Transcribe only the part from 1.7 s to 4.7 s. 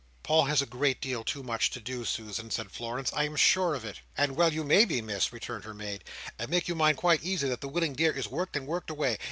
do, Susan," said Florence, "I am sure of it." "And well you